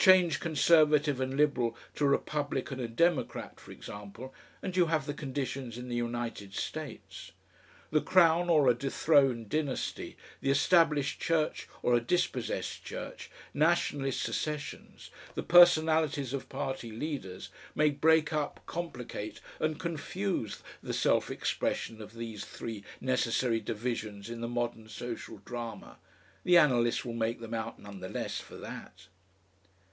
Change 0.00 0.38
Conservative 0.40 1.20
and 1.20 1.36
Liberal 1.36 1.76
to 1.96 2.06
Republican 2.06 2.78
and 2.80 2.94
Democrat, 2.96 3.58
for 3.60 3.72
example, 3.72 4.32
and 4.62 4.74
you 4.74 4.86
have 4.86 5.04
the 5.04 5.12
conditions 5.12 5.76
in 5.76 5.88
the 5.90 5.96
United 5.96 6.54
States. 6.54 7.32
The 7.90 8.00
Crown 8.00 8.48
or 8.48 8.70
a 8.70 8.74
dethroned 8.74 9.50
dynasty, 9.50 10.16
the 10.40 10.50
Established 10.52 11.20
Church 11.20 11.68
or 11.82 11.94
a 11.94 12.00
dispossessed 12.00 12.82
church, 12.84 13.30
nationalist 13.52 14.22
secessions, 14.22 15.10
the 15.34 15.42
personalities 15.42 16.32
of 16.32 16.48
party 16.48 16.90
leaders, 16.92 17.50
may 17.74 17.90
break 17.90 18.32
up, 18.32 18.60
complicate, 18.66 19.40
and 19.58 19.80
confuse 19.80 20.62
the 20.82 20.94
self 20.94 21.28
expression 21.30 22.00
of 22.00 22.14
these 22.14 22.44
three 22.46 22.82
necessary 23.02 23.58
divisions 23.60 24.30
in 24.30 24.40
the 24.40 24.48
modern 24.48 24.88
social 24.88 25.38
drama, 25.44 25.98
the 26.44 26.56
analyst 26.56 27.04
will 27.04 27.14
make 27.14 27.40
them 27.40 27.52
out 27.52 27.78
none 27.80 27.98
the 28.00 28.08
less 28.08 28.38
for 28.40 28.56
that.... 28.56 29.08